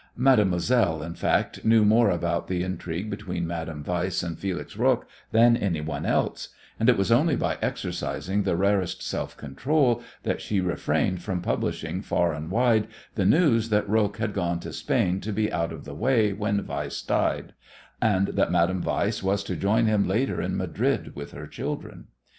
Mademoiselle, 0.17 1.03
in 1.03 1.13
fact, 1.13 1.63
knew 1.63 1.85
more 1.85 2.09
about 2.09 2.47
the 2.47 2.63
intrigue 2.63 3.07
between 3.07 3.45
Madame 3.45 3.83
Weiss 3.83 4.23
and 4.23 4.35
Felix 4.39 4.73
Roques 4.73 5.05
than 5.31 5.55
anyone 5.55 6.07
else, 6.07 6.49
and 6.79 6.89
it 6.89 6.97
was 6.97 7.11
only 7.11 7.35
by 7.35 7.59
exercising 7.61 8.41
the 8.41 8.55
rarest 8.57 9.03
self 9.03 9.37
control 9.37 10.01
that 10.23 10.41
she 10.41 10.59
refrained 10.59 11.21
from 11.21 11.39
publishing 11.43 12.01
far 12.01 12.33
and 12.33 12.49
wide 12.49 12.87
the 13.13 13.25
news 13.27 13.69
that 13.69 13.87
Roques 13.87 14.17
had 14.17 14.33
gone 14.33 14.59
to 14.61 14.73
Spain 14.73 15.19
to 15.21 15.31
be 15.31 15.53
out 15.53 15.71
of 15.71 15.85
the 15.85 15.93
way 15.93 16.33
when 16.33 16.65
Weiss 16.65 17.03
died, 17.03 17.53
and 18.01 18.29
that 18.29 18.51
Madame 18.51 18.81
Weiss 18.81 19.21
was 19.21 19.43
to 19.43 19.55
join 19.55 19.85
him 19.85 20.07
later 20.07 20.41
in 20.41 20.57
Madrid 20.57 21.15
with 21.15 21.29
her 21.33 21.45
children. 21.45 22.07